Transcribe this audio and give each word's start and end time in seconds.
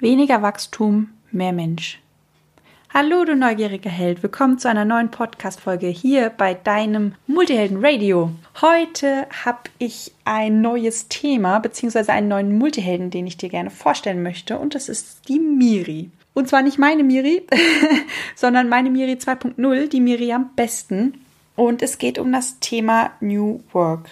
Weniger 0.00 0.42
Wachstum, 0.42 1.08
mehr 1.32 1.52
Mensch. 1.52 1.98
Hallo, 2.94 3.24
du 3.24 3.34
neugieriger 3.34 3.90
Held. 3.90 4.22
Willkommen 4.22 4.56
zu 4.56 4.68
einer 4.68 4.84
neuen 4.84 5.10
Podcast-Folge 5.10 5.88
hier 5.88 6.30
bei 6.30 6.54
deinem 6.54 7.16
Multihelden 7.26 7.84
Radio. 7.84 8.30
Heute 8.60 9.26
habe 9.44 9.58
ich 9.78 10.12
ein 10.24 10.60
neues 10.60 11.08
Thema, 11.08 11.58
beziehungsweise 11.58 12.12
einen 12.12 12.28
neuen 12.28 12.56
Multihelden, 12.56 13.10
den 13.10 13.26
ich 13.26 13.38
dir 13.38 13.48
gerne 13.48 13.70
vorstellen 13.70 14.22
möchte. 14.22 14.60
Und 14.60 14.76
das 14.76 14.88
ist 14.88 15.28
die 15.28 15.40
Miri. 15.40 16.10
Und 16.32 16.48
zwar 16.48 16.62
nicht 16.62 16.78
meine 16.78 17.02
Miri, 17.02 17.44
sondern 18.36 18.68
meine 18.68 18.90
Miri 18.90 19.14
2.0, 19.14 19.88
die 19.88 20.00
Miri 20.00 20.32
am 20.32 20.50
besten. 20.54 21.24
Und 21.56 21.82
es 21.82 21.98
geht 21.98 22.20
um 22.20 22.30
das 22.30 22.60
Thema 22.60 23.10
New 23.20 23.64
Work. 23.72 24.10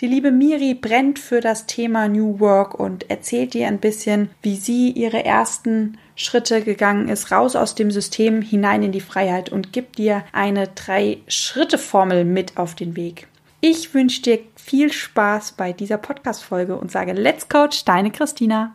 Die 0.00 0.06
liebe 0.06 0.30
Miri 0.30 0.72
brennt 0.72 1.18
für 1.18 1.42
das 1.42 1.66
Thema 1.66 2.08
New 2.08 2.40
Work 2.40 2.80
und 2.80 3.10
erzählt 3.10 3.52
dir 3.52 3.66
ein 3.66 3.80
bisschen, 3.80 4.30
wie 4.40 4.56
sie 4.56 4.90
ihre 4.92 5.26
ersten 5.26 5.98
Schritte 6.16 6.62
gegangen 6.62 7.08
ist, 7.08 7.30
raus 7.30 7.54
aus 7.54 7.74
dem 7.74 7.90
System 7.90 8.40
hinein 8.40 8.82
in 8.82 8.92
die 8.92 9.02
Freiheit 9.02 9.50
und 9.50 9.74
gibt 9.74 9.98
dir 9.98 10.24
eine 10.32 10.68
Drei-Schritte-Formel 10.68 12.24
mit 12.24 12.56
auf 12.56 12.74
den 12.74 12.96
Weg. 12.96 13.28
Ich 13.60 13.92
wünsche 13.92 14.22
dir 14.22 14.38
viel 14.56 14.90
Spaß 14.90 15.52
bei 15.52 15.74
dieser 15.74 15.98
Podcast-Folge 15.98 16.78
und 16.78 16.90
sage 16.90 17.12
Let's 17.12 17.50
Coach, 17.50 17.84
deine 17.84 18.10
Christina. 18.10 18.74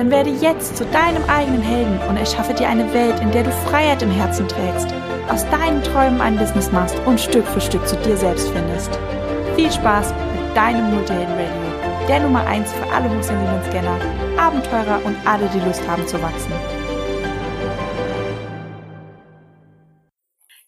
Dann 0.00 0.10
werde 0.10 0.30
jetzt 0.30 0.78
zu 0.78 0.86
deinem 0.86 1.22
eigenen 1.28 1.60
Helden 1.60 2.00
und 2.08 2.16
erschaffe 2.16 2.54
dir 2.54 2.66
eine 2.70 2.90
Welt, 2.94 3.20
in 3.20 3.30
der 3.32 3.42
du 3.42 3.52
Freiheit 3.68 4.00
im 4.00 4.10
Herzen 4.10 4.48
trägst, 4.48 4.88
aus 5.28 5.44
deinen 5.50 5.82
Träumen 5.82 6.22
ein 6.22 6.38
Business 6.38 6.72
machst 6.72 6.98
und 7.04 7.20
Stück 7.20 7.46
für 7.46 7.60
Stück 7.60 7.86
zu 7.86 7.96
dir 7.96 8.16
selbst 8.16 8.48
findest. 8.48 8.98
Viel 9.56 9.70
Spaß 9.70 10.14
mit 10.14 10.56
deinem 10.56 10.94
Multihelden 10.94 11.34
Radio, 11.34 12.08
der 12.08 12.20
Nummer 12.20 12.46
1 12.46 12.72
für 12.72 12.90
alle 12.90 13.10
hochsensiblen 13.10 13.62
Scanner, 13.68 14.00
Abenteurer 14.40 15.04
und 15.04 15.18
alle, 15.26 15.46
die 15.50 15.60
Lust 15.60 15.86
haben 15.86 16.06
zu 16.06 16.16
wachsen. 16.22 16.52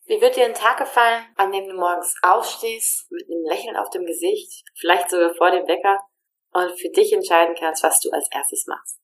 Wie 0.05 0.21
wird 0.21 0.37
dir 0.37 0.45
ein 0.45 0.53
Tag 0.53 0.77
gefallen, 0.77 1.25
an 1.37 1.53
dem 1.53 1.69
du 1.69 1.75
morgens 1.75 2.15
aufstehst, 2.21 3.11
mit 3.11 3.25
einem 3.31 3.47
Lächeln 3.49 3.77
auf 3.77 3.89
dem 3.89 4.05
Gesicht, 4.05 4.63
vielleicht 4.79 5.09
sogar 5.09 5.33
vor 5.33 5.51
dem 5.51 5.67
Wecker, 5.67 6.01
und 6.53 6.79
für 6.79 6.91
dich 6.91 7.15
entscheiden 7.15 7.57
kannst, 7.59 7.83
was 7.83 7.99
du 8.01 8.11
als 8.11 8.29
erstes 8.31 8.67
machst? 8.67 9.02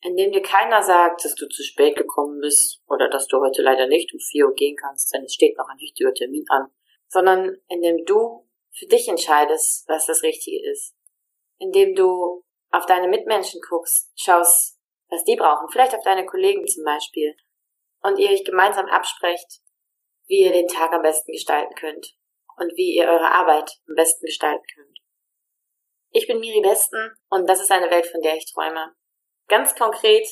Indem 0.00 0.32
dir 0.32 0.42
keiner 0.42 0.82
sagt, 0.82 1.24
dass 1.24 1.34
du 1.34 1.48
zu 1.48 1.62
spät 1.62 1.96
gekommen 1.96 2.40
bist 2.40 2.82
oder 2.86 3.08
dass 3.08 3.26
du 3.26 3.38
heute 3.40 3.62
leider 3.62 3.86
nicht 3.86 4.12
um 4.12 4.20
4 4.20 4.46
Uhr 4.46 4.54
gehen 4.54 4.76
kannst, 4.76 5.12
denn 5.14 5.24
es 5.24 5.34
steht 5.34 5.56
noch 5.56 5.68
ein 5.68 5.78
wichtiger 5.78 6.14
Termin 6.14 6.44
an, 6.48 6.68
sondern 7.08 7.56
indem 7.68 8.04
du 8.04 8.48
für 8.72 8.86
dich 8.86 9.08
entscheidest, 9.08 9.88
was 9.88 10.06
das 10.06 10.22
Richtige 10.22 10.70
ist. 10.70 10.94
Indem 11.58 11.94
du 11.94 12.44
auf 12.70 12.86
deine 12.86 13.08
Mitmenschen 13.08 13.60
guckst, 13.66 14.12
schaust, 14.16 14.78
was 15.08 15.24
die 15.24 15.36
brauchen, 15.36 15.68
vielleicht 15.70 15.94
auf 15.94 16.02
deine 16.04 16.26
Kollegen 16.26 16.66
zum 16.66 16.84
Beispiel, 16.84 17.34
und 18.02 18.18
ihr 18.18 18.30
euch 18.30 18.44
gemeinsam 18.44 18.86
absprecht, 18.86 19.60
wie 20.26 20.42
ihr 20.42 20.52
den 20.52 20.68
Tag 20.68 20.92
am 20.92 21.02
besten 21.02 21.32
gestalten 21.32 21.74
könnt 21.74 22.16
und 22.56 22.72
wie 22.76 22.94
ihr 22.96 23.08
eure 23.08 23.32
Arbeit 23.32 23.70
am 23.88 23.94
besten 23.94 24.26
gestalten 24.26 24.64
könnt. 24.74 24.98
Ich 26.10 26.26
bin 26.26 26.38
Miri 26.38 26.60
Besten 26.60 27.16
und 27.28 27.48
das 27.48 27.60
ist 27.60 27.70
eine 27.70 27.90
Welt, 27.90 28.06
von 28.06 28.20
der 28.20 28.36
ich 28.36 28.52
träume. 28.52 28.94
Ganz 29.48 29.74
konkret 29.74 30.26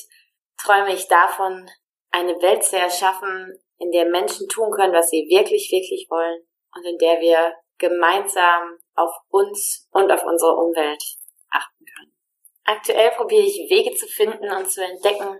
träume 0.57 0.93
ich 0.93 1.07
davon, 1.07 1.69
eine 2.11 2.41
Welt 2.41 2.63
zu 2.63 2.77
erschaffen, 2.77 3.59
in 3.77 3.91
der 3.91 4.05
Menschen 4.05 4.47
tun 4.47 4.71
können, 4.71 4.93
was 4.93 5.09
sie 5.09 5.27
wirklich, 5.29 5.71
wirklich 5.71 6.07
wollen 6.09 6.45
und 6.73 6.85
in 6.85 6.97
der 6.97 7.19
wir 7.19 7.53
gemeinsam 7.77 8.77
auf 8.95 9.11
uns 9.29 9.87
und 9.91 10.11
auf 10.11 10.23
unsere 10.23 10.55
Umwelt 10.55 11.03
achten 11.49 11.85
können. 11.85 12.15
Aktuell 12.63 13.11
probiere 13.11 13.43
ich 13.43 13.69
Wege 13.69 13.93
zu 13.95 14.07
finden 14.07 14.49
und 14.49 14.69
zu 14.69 14.83
entdecken, 14.83 15.39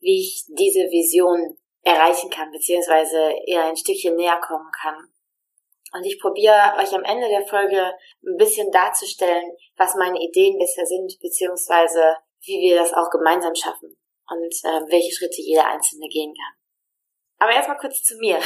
wie 0.00 0.20
ich 0.20 0.44
diese 0.48 0.90
Vision 0.90 1.56
erreichen 1.82 2.30
kann, 2.30 2.50
beziehungsweise 2.50 3.32
ihr 3.46 3.62
ein 3.62 3.76
Stückchen 3.76 4.16
näher 4.16 4.40
kommen 4.40 4.70
kann. 4.82 5.12
Und 5.92 6.04
ich 6.04 6.20
probiere 6.20 6.74
euch 6.78 6.92
am 6.92 7.04
Ende 7.04 7.28
der 7.28 7.46
Folge 7.46 7.94
ein 8.24 8.36
bisschen 8.36 8.70
darzustellen, 8.72 9.56
was 9.76 9.94
meine 9.94 10.18
Ideen 10.18 10.58
bisher 10.58 10.84
sind, 10.84 11.16
beziehungsweise 11.20 12.16
wie 12.46 12.70
wir 12.70 12.76
das 12.76 12.92
auch 12.92 13.10
gemeinsam 13.10 13.54
schaffen 13.54 13.96
und 14.28 14.54
äh, 14.64 14.90
welche 14.90 15.14
Schritte 15.14 15.42
jeder 15.42 15.66
Einzelne 15.66 16.08
gehen 16.08 16.34
kann. 16.34 16.54
Aber 17.38 17.52
erstmal 17.52 17.78
kurz 17.78 18.02
zu 18.02 18.16
mir. 18.16 18.38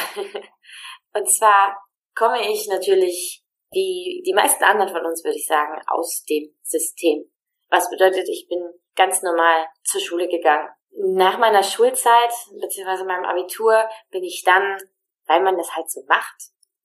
und 1.14 1.30
zwar 1.30 1.76
komme 2.14 2.50
ich 2.50 2.66
natürlich, 2.68 3.44
wie 3.70 4.22
die 4.26 4.34
meisten 4.34 4.64
anderen 4.64 4.90
von 4.90 5.06
uns, 5.06 5.24
würde 5.24 5.36
ich 5.36 5.46
sagen, 5.46 5.80
aus 5.86 6.24
dem 6.28 6.54
System. 6.62 7.30
Was 7.68 7.88
bedeutet, 7.88 8.28
ich 8.28 8.48
bin 8.48 8.60
ganz 8.96 9.22
normal 9.22 9.66
zur 9.84 10.00
Schule 10.00 10.28
gegangen. 10.28 10.68
Nach 10.92 11.38
meiner 11.38 11.62
Schulzeit, 11.62 12.32
beziehungsweise 12.60 13.04
meinem 13.04 13.24
Abitur, 13.24 13.88
bin 14.10 14.24
ich 14.24 14.42
dann, 14.44 14.76
weil 15.26 15.40
man 15.40 15.56
das 15.56 15.74
halt 15.76 15.88
so 15.88 16.02
macht, 16.08 16.36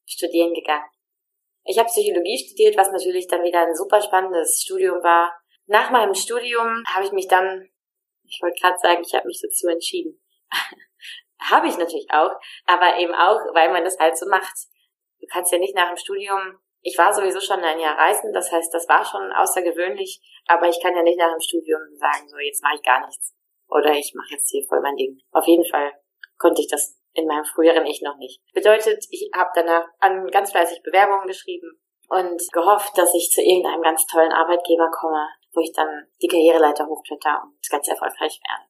studieren 0.05 0.53
gegangen. 0.53 0.85
Ich 1.63 1.79
habe 1.79 1.89
Psychologie 1.89 2.37
studiert, 2.37 2.77
was 2.77 2.91
natürlich 2.91 3.27
dann 3.27 3.43
wieder 3.43 3.61
ein 3.61 3.75
super 3.75 3.99
spannendes 3.99 4.61
Studium 4.61 5.01
war, 5.01 5.35
nach 5.67 5.91
meinem 5.91 6.13
Studium 6.13 6.83
habe 6.87 7.05
ich 7.05 7.11
mich 7.11 7.27
dann, 7.27 7.69
ich 8.23 8.39
wollte 8.41 8.59
gerade 8.61 8.77
sagen, 8.77 9.03
ich 9.05 9.13
habe 9.13 9.27
mich 9.27 9.41
dazu 9.41 9.67
entschieden. 9.67 10.21
habe 11.39 11.67
ich 11.67 11.77
natürlich 11.77 12.07
auch, 12.11 12.31
aber 12.65 12.97
eben 12.97 13.13
auch, 13.13 13.39
weil 13.53 13.71
man 13.71 13.83
das 13.83 13.97
halt 13.99 14.17
so 14.17 14.27
macht. 14.27 14.55
Du 15.19 15.27
kannst 15.27 15.51
ja 15.51 15.57
nicht 15.57 15.75
nach 15.75 15.87
dem 15.87 15.97
Studium, 15.97 16.59
ich 16.81 16.97
war 16.97 17.13
sowieso 17.13 17.39
schon 17.39 17.63
ein 17.63 17.79
Jahr 17.79 17.97
reisen, 17.97 18.31
das 18.31 18.51
heißt, 18.51 18.73
das 18.73 18.87
war 18.87 19.03
schon 19.03 19.31
außergewöhnlich, 19.31 20.21
aber 20.47 20.69
ich 20.69 20.79
kann 20.81 20.95
ja 20.95 21.01
nicht 21.01 21.17
nach 21.17 21.31
dem 21.31 21.41
Studium 21.41 21.81
sagen, 21.95 22.27
so 22.27 22.37
jetzt 22.37 22.61
mache 22.61 22.75
ich 22.75 22.83
gar 22.83 23.05
nichts. 23.05 23.33
Oder 23.67 23.93
ich 23.93 24.13
mache 24.13 24.35
jetzt 24.35 24.49
hier 24.51 24.63
voll 24.67 24.81
mein 24.81 24.95
Ding. 24.95 25.19
Auf 25.31 25.47
jeden 25.47 25.65
Fall 25.65 25.93
konnte 26.37 26.61
ich 26.61 26.67
das 26.67 26.99
in 27.13 27.25
meinem 27.25 27.45
früheren 27.45 27.85
Ich 27.85 28.01
noch 28.01 28.17
nicht. 28.17 28.41
Bedeutet, 28.53 29.03
ich 29.09 29.29
habe 29.33 29.49
danach 29.55 29.85
an 29.99 30.27
ganz 30.27 30.51
fleißig 30.51 30.83
Bewerbungen 30.83 31.27
geschrieben 31.27 31.81
und 32.09 32.41
gehofft, 32.51 32.97
dass 32.97 33.15
ich 33.15 33.31
zu 33.31 33.41
irgendeinem 33.41 33.81
ganz 33.81 34.05
tollen 34.05 34.31
Arbeitgeber 34.31 34.91
komme, 34.91 35.27
wo 35.55 35.61
ich 35.61 35.73
dann 35.73 36.07
die 36.21 36.27
Karriereleiter 36.27 36.85
hochkletter 36.85 37.43
und 37.43 37.69
ganz 37.69 37.87
erfolgreich 37.87 38.39
werde. 38.47 38.69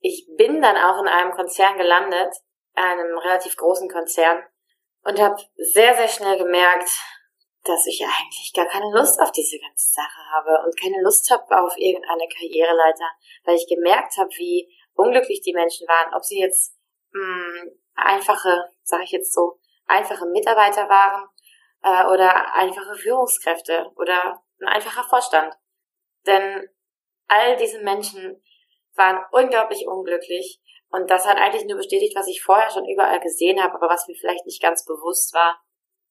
Ich 0.00 0.28
bin 0.36 0.62
dann 0.62 0.76
auch 0.76 1.00
in 1.00 1.08
einem 1.08 1.32
Konzern 1.32 1.76
gelandet, 1.76 2.34
einem 2.74 3.18
relativ 3.18 3.56
großen 3.56 3.88
Konzern, 3.88 4.44
und 5.02 5.20
habe 5.20 5.42
sehr, 5.56 5.94
sehr 5.94 6.08
schnell 6.08 6.38
gemerkt, 6.38 6.90
dass 7.64 7.86
ich 7.86 8.02
eigentlich 8.02 8.52
gar 8.54 8.66
keine 8.66 8.90
Lust 8.92 9.20
auf 9.20 9.32
diese 9.32 9.58
ganze 9.58 9.92
Sache 9.92 10.20
habe 10.32 10.64
und 10.64 10.80
keine 10.80 11.02
Lust 11.02 11.30
habe 11.30 11.44
auf 11.60 11.72
irgendeine 11.76 12.28
Karriereleiter, 12.28 13.10
weil 13.44 13.56
ich 13.56 13.66
gemerkt 13.68 14.16
habe, 14.16 14.30
wie 14.36 14.68
unglücklich 14.94 15.40
die 15.42 15.54
Menschen 15.54 15.86
waren, 15.88 16.14
ob 16.14 16.24
sie 16.24 16.40
jetzt 16.40 16.76
mh, 17.12 17.22
hm, 17.22 17.80
einfache, 17.94 18.70
sage 18.82 19.04
ich 19.04 19.10
jetzt 19.10 19.32
so, 19.32 19.58
einfache 19.86 20.26
Mitarbeiter 20.26 20.88
waren 20.88 21.28
äh, 21.82 22.12
oder 22.12 22.54
einfache 22.54 22.94
Führungskräfte 22.94 23.90
oder 23.96 24.42
ein 24.60 24.68
einfacher 24.68 25.04
Vorstand. 25.04 25.54
Denn 26.28 26.68
all 27.26 27.56
diese 27.56 27.80
Menschen 27.80 28.42
waren 28.94 29.24
unglaublich 29.32 29.86
unglücklich 29.88 30.60
und 30.90 31.10
das 31.10 31.26
hat 31.26 31.38
eigentlich 31.38 31.64
nur 31.64 31.78
bestätigt, 31.78 32.14
was 32.16 32.28
ich 32.28 32.42
vorher 32.42 32.70
schon 32.70 32.86
überall 32.86 33.20
gesehen 33.20 33.62
habe, 33.62 33.74
aber 33.74 33.88
was 33.88 34.06
mir 34.06 34.14
vielleicht 34.14 34.46
nicht 34.46 34.62
ganz 34.62 34.84
bewusst 34.84 35.34
war. 35.34 35.60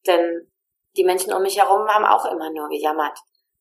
Denn 0.05 0.51
die 0.95 1.03
Menschen 1.03 1.33
um 1.33 1.43
mich 1.43 1.57
herum 1.57 1.87
haben 1.87 2.05
auch 2.05 2.25
immer 2.25 2.49
nur 2.51 2.67
gejammert 2.69 3.17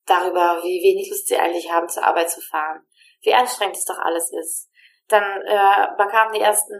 darüber, 0.06 0.62
wie 0.62 0.82
wenig 0.82 1.10
Lust 1.10 1.28
sie 1.28 1.36
eigentlich 1.36 1.70
haben, 1.70 1.88
zur 1.88 2.04
Arbeit 2.04 2.30
zu 2.30 2.40
fahren, 2.40 2.86
wie 3.22 3.34
anstrengend 3.34 3.76
es 3.76 3.84
doch 3.84 3.98
alles 3.98 4.32
ist. 4.32 4.70
Dann 5.08 5.42
äh, 5.42 5.88
bekamen 5.98 6.32
die 6.32 6.40
ersten 6.40 6.74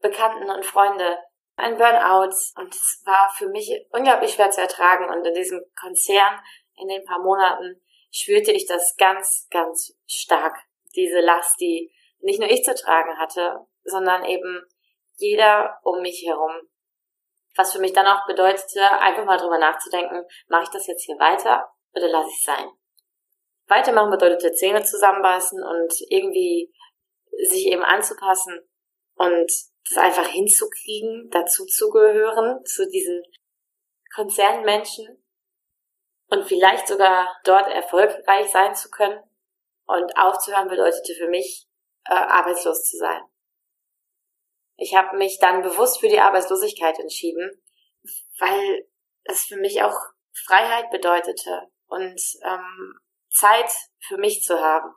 Bekannten 0.00 0.48
und 0.48 0.64
Freunde 0.64 1.18
ein 1.56 1.76
Burnout 1.76 2.34
und 2.56 2.74
es 2.74 3.02
war 3.04 3.30
für 3.36 3.48
mich 3.48 3.70
unglaublich 3.90 4.32
schwer 4.32 4.50
zu 4.50 4.62
ertragen 4.62 5.10
und 5.10 5.26
in 5.26 5.34
diesem 5.34 5.60
Konzern 5.78 6.40
in 6.76 6.88
den 6.88 7.04
paar 7.04 7.20
Monaten 7.20 7.82
spürte 8.10 8.52
ich 8.52 8.66
das 8.66 8.96
ganz, 8.96 9.46
ganz 9.50 9.96
stark. 10.06 10.56
Diese 10.94 11.20
Last, 11.20 11.60
die 11.60 11.92
nicht 12.20 12.40
nur 12.40 12.50
ich 12.50 12.62
zu 12.62 12.74
tragen 12.74 13.16
hatte, 13.18 13.66
sondern 13.84 14.24
eben 14.24 14.66
jeder 15.16 15.78
um 15.82 16.00
mich 16.02 16.24
herum. 16.26 16.68
Was 17.56 17.72
für 17.72 17.80
mich 17.80 17.92
dann 17.92 18.06
auch 18.06 18.26
bedeutete, 18.26 18.82
einfach 19.00 19.24
mal 19.24 19.36
drüber 19.36 19.58
nachzudenken, 19.58 20.24
mache 20.48 20.64
ich 20.64 20.70
das 20.70 20.86
jetzt 20.86 21.04
hier 21.04 21.18
weiter 21.18 21.70
oder 21.92 22.08
lasse 22.08 22.28
ich 22.28 22.36
es 22.36 22.44
sein? 22.44 22.70
Weitermachen 23.66 24.10
bedeutet 24.10 24.56
Zähne 24.56 24.82
zusammenbeißen 24.82 25.62
und 25.62 25.94
irgendwie 26.08 26.72
sich 27.48 27.66
eben 27.66 27.82
anzupassen 27.82 28.60
und 29.14 29.50
das 29.88 29.98
einfach 29.98 30.26
hinzukriegen, 30.26 31.28
dazu 31.30 31.64
zu 31.66 31.90
gehören, 31.90 32.64
zu 32.64 32.88
diesen 32.88 33.22
Konzernmenschen 34.14 35.24
und 36.30 36.46
vielleicht 36.46 36.88
sogar 36.88 37.28
dort 37.44 37.68
erfolgreich 37.68 38.50
sein 38.50 38.74
zu 38.74 38.90
können. 38.90 39.20
Und 39.86 40.16
aufzuhören 40.16 40.68
bedeutete 40.68 41.14
für 41.14 41.28
mich, 41.28 41.66
äh, 42.06 42.14
arbeitslos 42.14 42.84
zu 42.88 42.96
sein. 42.96 43.22
Ich 44.76 44.94
habe 44.94 45.16
mich 45.16 45.38
dann 45.40 45.62
bewusst 45.62 46.00
für 46.00 46.08
die 46.08 46.20
Arbeitslosigkeit 46.20 46.98
entschieden, 46.98 47.50
weil 48.38 48.88
es 49.24 49.44
für 49.44 49.56
mich 49.56 49.82
auch 49.82 49.96
Freiheit 50.32 50.90
bedeutete 50.90 51.68
und 51.88 52.20
ähm, 52.44 53.00
Zeit 53.28 53.70
für 53.98 54.16
mich 54.16 54.42
zu 54.42 54.60
haben, 54.60 54.94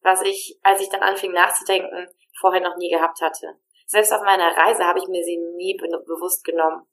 was 0.00 0.22
ich, 0.22 0.58
als 0.62 0.80
ich 0.80 0.88
dann 0.88 1.02
anfing 1.02 1.32
nachzudenken, 1.32 2.08
vorher 2.40 2.62
noch 2.62 2.76
nie 2.76 2.90
gehabt 2.90 3.20
hatte. 3.20 3.58
Selbst 3.86 4.12
auf 4.12 4.22
meiner 4.22 4.56
Reise 4.56 4.84
habe 4.84 5.00
ich 5.00 5.08
mir 5.08 5.22
sie 5.22 5.36
nie 5.56 5.76
be 5.76 5.86
bewusst 6.06 6.44
genommen. 6.44 6.86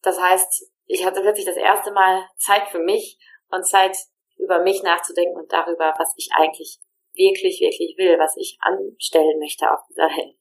Das 0.00 0.20
heißt, 0.20 0.72
ich 0.88 1.04
hatte 1.04 1.22
wirklich 1.22 1.44
das 1.44 1.56
erste 1.56 1.92
Mal 1.92 2.26
Zeit 2.36 2.68
für 2.68 2.80
mich 2.80 3.18
und 3.50 3.66
Zeit 3.66 3.96
über 4.38 4.60
mich 4.60 4.82
nachzudenken 4.82 5.36
und 5.36 5.52
darüber, 5.52 5.94
was 5.98 6.14
ich 6.16 6.30
eigentlich 6.32 6.78
wirklich, 7.14 7.60
wirklich 7.60 7.96
will, 7.98 8.18
was 8.18 8.36
ich 8.36 8.56
anstellen 8.60 9.38
möchte 9.38 9.70
auf 9.70 9.80
dieser 9.90 10.08
Welt. 10.08 10.36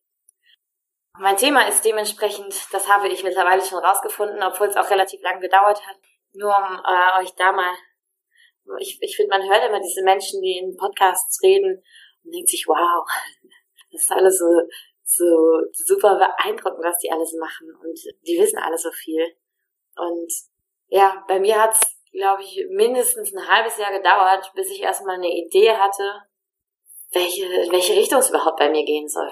Mein 1.19 1.35
Thema 1.35 1.67
ist 1.67 1.83
dementsprechend, 1.83 2.55
das 2.71 2.87
habe 2.87 3.09
ich 3.09 3.23
mittlerweile 3.23 3.61
schon 3.61 3.83
rausgefunden, 3.83 4.41
obwohl 4.43 4.67
es 4.67 4.77
auch 4.77 4.89
relativ 4.89 5.21
lang 5.21 5.39
gedauert 5.39 5.85
hat, 5.85 5.97
nur 6.33 6.55
um 6.55 6.79
äh, 6.85 7.21
euch 7.21 7.33
da 7.35 7.51
mal, 7.51 7.73
ich, 8.79 8.99
ich 9.01 9.15
finde, 9.15 9.37
man 9.37 9.49
hört 9.49 9.67
immer 9.67 9.81
diese 9.81 10.03
Menschen, 10.03 10.41
die 10.41 10.59
in 10.59 10.77
Podcasts 10.77 11.41
reden 11.43 11.83
und 12.23 12.31
denkt 12.33 12.49
sich, 12.49 12.65
wow, 12.67 13.03
das 13.91 14.03
ist 14.03 14.11
alles 14.11 14.37
so, 14.37 14.45
so 15.03 15.25
super 15.71 16.17
beeindruckend, 16.17 16.85
was 16.85 16.99
die 16.99 17.11
alles 17.11 17.33
machen 17.33 17.73
und 17.81 17.99
die 18.27 18.39
wissen 18.39 18.59
alle 18.59 18.77
so 18.77 18.91
viel. 18.91 19.25
Und 19.97 20.31
ja, 20.87 21.23
bei 21.27 21.39
mir 21.39 21.61
hat's, 21.61 21.79
glaube 22.11 22.41
ich, 22.43 22.65
mindestens 22.69 23.33
ein 23.33 23.47
halbes 23.47 23.77
Jahr 23.77 23.91
gedauert, 23.91 24.51
bis 24.55 24.69
ich 24.71 24.81
erstmal 24.81 25.15
eine 25.15 25.29
Idee 25.29 25.71
hatte, 25.71 26.23
welche, 27.11 27.45
welche 27.71 27.93
Richtung 27.93 28.19
es 28.19 28.29
überhaupt 28.29 28.57
bei 28.57 28.69
mir 28.69 28.83
gehen 28.83 29.07
soll. 29.07 29.31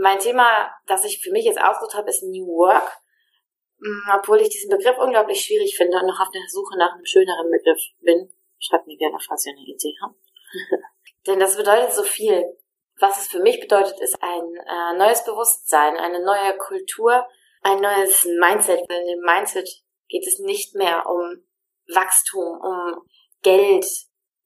Mein 0.00 0.18
Thema, 0.18 0.70
das 0.86 1.04
ich 1.04 1.20
für 1.20 1.32
mich 1.32 1.44
jetzt 1.44 1.60
ausgesucht 1.60 1.94
habe, 1.94 2.10
ist 2.10 2.22
New 2.22 2.46
Work. 2.46 3.00
Mm, 3.78 4.10
obwohl 4.14 4.40
ich 4.40 4.50
diesen 4.50 4.70
Begriff 4.70 4.98
unglaublich 4.98 5.40
schwierig 5.40 5.76
finde 5.76 5.98
und 5.98 6.06
noch 6.06 6.20
auf 6.20 6.30
der 6.30 6.42
Suche 6.48 6.78
nach 6.78 6.94
einem 6.94 7.04
schöneren 7.04 7.50
Begriff 7.50 7.80
bin. 8.00 8.32
Schreibt 8.58 8.86
mir 8.86 8.96
gerne, 8.96 9.18
falls 9.26 9.46
ihr 9.46 9.52
eine 9.52 9.66
Idee 9.66 9.94
habt. 10.02 10.16
Denn 11.26 11.40
das 11.40 11.56
bedeutet 11.56 11.92
so 11.92 12.02
viel. 12.02 12.44
Was 12.98 13.22
es 13.22 13.28
für 13.28 13.40
mich 13.40 13.58
bedeutet, 13.60 13.98
ist 14.00 14.22
ein 14.22 14.56
äh, 14.56 14.98
neues 14.98 15.24
Bewusstsein, 15.24 15.96
eine 15.96 16.22
neue 16.22 16.56
Kultur, 16.58 17.26
ein 17.62 17.80
neues 17.80 18.24
Mindset. 18.24 18.80
In 18.80 19.06
dem 19.06 19.20
Mindset 19.20 19.68
geht 20.08 20.26
es 20.26 20.38
nicht 20.38 20.74
mehr 20.74 21.06
um 21.06 21.44
Wachstum, 21.88 22.60
um 22.60 23.02
Geld 23.42 23.86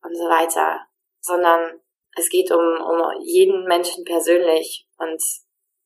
und 0.03 0.17
so 0.17 0.25
weiter, 0.25 0.87
sondern 1.21 1.81
es 2.17 2.29
geht 2.29 2.51
um, 2.51 2.61
um 2.61 3.23
jeden 3.23 3.65
Menschen 3.65 4.05
persönlich 4.05 4.87
und, 4.99 5.23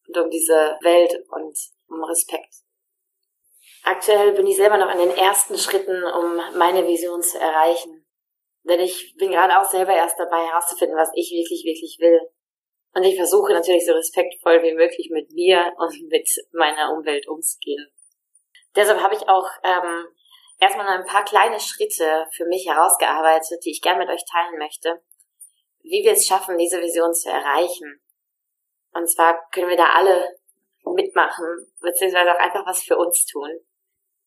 und 0.06 0.18
um 0.18 0.30
diese 0.30 0.76
Welt 0.82 1.14
und 1.30 1.56
um 1.88 2.04
Respekt. 2.04 2.54
Aktuell 3.84 4.32
bin 4.32 4.46
ich 4.46 4.56
selber 4.56 4.76
noch 4.76 4.88
an 4.88 4.98
den 4.98 5.16
ersten 5.16 5.56
Schritten, 5.56 6.04
um 6.04 6.36
meine 6.58 6.86
Vision 6.86 7.22
zu 7.22 7.38
erreichen. 7.38 8.04
Denn 8.64 8.80
ich 8.80 9.14
bin 9.16 9.30
gerade 9.30 9.58
auch 9.58 9.64
selber 9.64 9.94
erst 9.94 10.18
dabei 10.18 10.46
herauszufinden, 10.46 10.98
was 10.98 11.10
ich 11.14 11.30
wirklich, 11.30 11.64
wirklich 11.64 11.96
will. 12.00 12.20
Und 12.98 13.04
ich 13.04 13.14
versuche 13.14 13.52
natürlich 13.52 13.86
so 13.86 13.92
respektvoll 13.92 14.60
wie 14.64 14.74
möglich 14.74 15.08
mit 15.12 15.30
mir 15.30 15.72
und 15.76 16.10
mit 16.10 16.28
meiner 16.50 16.92
Umwelt 16.92 17.28
umzugehen. 17.28 17.86
Deshalb 18.74 19.00
habe 19.00 19.14
ich 19.14 19.28
auch 19.28 19.48
ähm, 19.62 20.08
erstmal 20.58 20.88
ein 20.88 21.04
paar 21.04 21.24
kleine 21.24 21.60
Schritte 21.60 22.26
für 22.34 22.44
mich 22.46 22.66
herausgearbeitet, 22.66 23.64
die 23.64 23.70
ich 23.70 23.82
gerne 23.82 24.00
mit 24.00 24.08
euch 24.08 24.24
teilen 24.28 24.58
möchte, 24.58 25.00
wie 25.84 26.02
wir 26.02 26.10
es 26.10 26.26
schaffen, 26.26 26.58
diese 26.58 26.80
Vision 26.80 27.14
zu 27.14 27.30
erreichen. 27.30 28.00
Und 28.94 29.08
zwar 29.08 29.48
können 29.52 29.68
wir 29.68 29.76
da 29.76 29.92
alle 29.94 30.36
mitmachen, 30.82 31.72
beziehungsweise 31.80 32.32
auch 32.32 32.40
einfach 32.40 32.66
was 32.66 32.82
für 32.82 32.96
uns 32.96 33.26
tun. 33.26 33.60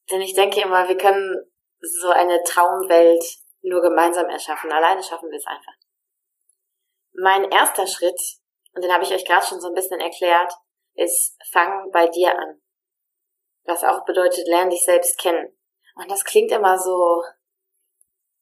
Denn 0.09 0.21
ich 0.21 0.33
denke 0.33 0.61
immer, 0.61 0.87
wir 0.87 0.95
können 0.95 1.35
so 1.81 2.07
eine 2.07 2.41
Traumwelt 2.43 3.25
nur 3.63 3.81
gemeinsam 3.81 4.29
erschaffen. 4.29 4.71
Alleine 4.71 5.03
schaffen 5.03 5.29
wir 5.29 5.37
es 5.37 5.45
einfach. 5.45 5.73
Mein 7.11 7.51
erster 7.51 7.85
Schritt 7.85 8.39
und 8.73 8.83
den 8.83 8.91
habe 8.91 9.03
ich 9.03 9.11
euch 9.11 9.25
gerade 9.25 9.45
schon 9.45 9.59
so 9.59 9.67
ein 9.67 9.73
bisschen 9.73 9.99
erklärt, 9.99 10.53
ist 10.95 11.37
fang 11.51 11.89
bei 11.91 12.07
dir 12.07 12.37
an. 12.37 12.61
Was 13.63 13.83
auch 13.83 14.05
bedeutet, 14.05 14.47
lern 14.47 14.69
dich 14.69 14.83
selbst 14.83 15.19
kennen. 15.19 15.57
Und 15.95 16.09
das 16.09 16.23
klingt 16.23 16.51
immer 16.51 16.77
so 16.77 17.23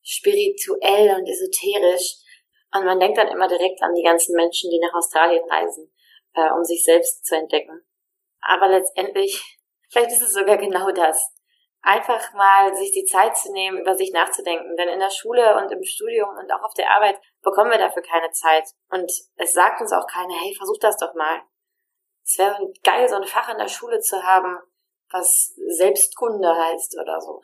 spirituell 0.02 1.16
und 1.16 1.28
esoterisch. 1.28 2.16
Und 2.74 2.86
man 2.86 3.00
denkt 3.00 3.18
dann 3.18 3.28
immer 3.28 3.48
direkt 3.48 3.81
an 3.81 3.94
die 3.96 4.04
ganzen 4.04 4.36
Menschen, 4.36 4.70
die 4.70 4.80
nach 4.80 4.94
Australien 4.94 5.44
reisen, 5.50 5.92
äh, 6.36 6.52
um 6.52 6.64
sich 6.64 6.84
selbst 6.84 7.26
zu 7.26 7.36
entdecken. 7.36 7.86
Aber 8.42 8.70
letztendlich, 8.70 9.44
vielleicht 9.90 10.12
ist 10.12 10.22
es 10.22 10.34
sogar 10.34 10.58
genau 10.58 10.92
das 10.92 11.38
einfach 11.81 12.34
mal 12.34 12.76
sich 12.76 12.92
die 12.92 13.06
Zeit 13.06 13.38
zu 13.38 13.52
nehmen, 13.52 13.80
über 13.80 13.96
sich 13.96 14.12
nachzudenken. 14.12 14.76
Denn 14.76 14.90
in 14.90 15.00
der 15.00 15.10
Schule 15.10 15.56
und 15.58 15.72
im 15.72 15.84
Studium 15.84 16.30
und 16.38 16.52
auch 16.52 16.64
auf 16.64 16.74
der 16.74 16.90
Arbeit 16.92 17.20
bekommen 17.42 17.72
wir 17.72 17.78
dafür 17.78 18.02
keine 18.02 18.31
Zeit. 18.31 18.66
Und 18.90 19.12
es 19.36 19.54
sagt 19.54 19.81
uns 19.81 19.94
auch 19.94 20.06
keiner, 20.08 20.34
hey, 20.34 20.54
versuch 20.56 20.78
das 20.80 20.98
doch 20.98 21.14
mal. 21.14 21.42
Es 22.24 22.38
wäre 22.38 22.58
geil, 22.84 23.08
so 23.08 23.16
ein 23.16 23.24
Fach 23.24 23.50
in 23.50 23.58
der 23.58 23.68
Schule 23.68 24.00
zu 24.00 24.22
haben, 24.24 24.58
was 25.12 25.56
Selbstkunde 25.68 26.56
heißt 26.56 26.98
oder 27.02 27.20
so. 27.22 27.42